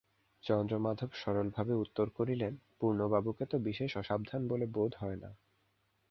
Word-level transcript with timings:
চন্দ্রমাধব 0.43 1.09
সরলভাবে 1.13 1.73
উত্তর 1.75 2.07
করিলেন, 2.09 2.53
পূর্ণবাবুকে 2.79 3.43
তো 3.45 3.57
বিশেষ 3.59 3.91
অসাবধান 3.97 4.41
বলে 4.47 4.65
বোধ 4.67 4.91
হয় 4.95 5.15
না। 5.15 5.29